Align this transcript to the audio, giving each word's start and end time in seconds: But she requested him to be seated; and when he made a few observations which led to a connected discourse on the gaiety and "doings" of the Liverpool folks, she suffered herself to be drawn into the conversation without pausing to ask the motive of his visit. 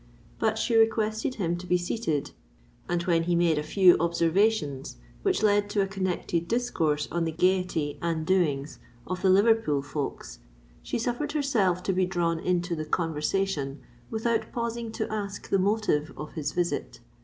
But 0.39 0.57
she 0.57 0.75
requested 0.75 1.35
him 1.35 1.57
to 1.57 1.67
be 1.67 1.77
seated; 1.77 2.31
and 2.89 3.03
when 3.03 3.21
he 3.21 3.35
made 3.35 3.59
a 3.59 3.61
few 3.61 3.97
observations 3.99 4.97
which 5.21 5.43
led 5.43 5.69
to 5.69 5.81
a 5.81 5.85
connected 5.87 6.47
discourse 6.47 7.07
on 7.11 7.23
the 7.23 7.31
gaiety 7.31 7.99
and 8.01 8.25
"doings" 8.25 8.79
of 9.05 9.21
the 9.21 9.29
Liverpool 9.29 9.83
folks, 9.83 10.39
she 10.81 10.97
suffered 10.97 11.33
herself 11.33 11.83
to 11.83 11.93
be 11.93 12.07
drawn 12.07 12.39
into 12.39 12.75
the 12.75 12.83
conversation 12.85 13.79
without 14.09 14.51
pausing 14.51 14.91
to 14.93 15.13
ask 15.13 15.47
the 15.51 15.59
motive 15.59 16.11
of 16.17 16.31
his 16.33 16.51
visit. 16.51 16.99